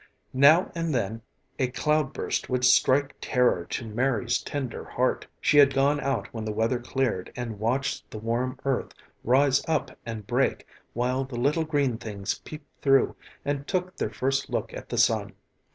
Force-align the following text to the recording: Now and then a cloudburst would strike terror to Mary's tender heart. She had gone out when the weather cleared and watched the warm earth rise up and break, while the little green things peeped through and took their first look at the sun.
Now 0.33 0.71
and 0.73 0.95
then 0.95 1.21
a 1.59 1.67
cloudburst 1.67 2.49
would 2.49 2.65
strike 2.65 3.13
terror 3.21 3.65
to 3.65 3.85
Mary's 3.85 4.41
tender 4.41 4.83
heart. 4.83 5.27
She 5.39 5.59
had 5.59 5.75
gone 5.75 5.99
out 5.99 6.27
when 6.33 6.43
the 6.43 6.51
weather 6.51 6.79
cleared 6.79 7.31
and 7.35 7.59
watched 7.59 8.09
the 8.09 8.17
warm 8.17 8.57
earth 8.65 8.95
rise 9.23 9.63
up 9.67 9.95
and 10.03 10.25
break, 10.25 10.65
while 10.93 11.23
the 11.23 11.39
little 11.39 11.65
green 11.65 11.99
things 11.99 12.39
peeped 12.39 12.81
through 12.81 13.15
and 13.45 13.67
took 13.67 13.95
their 13.95 14.09
first 14.09 14.49
look 14.49 14.73
at 14.73 14.89
the 14.89 14.97
sun. 14.97 15.33